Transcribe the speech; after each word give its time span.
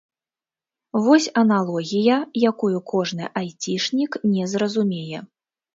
Вось 1.07 1.27
аналогія, 1.41 2.17
якую 2.51 2.77
кожны 2.93 3.25
айцішнік 3.45 4.11
не 4.35 4.43
зразумее. 4.57 5.19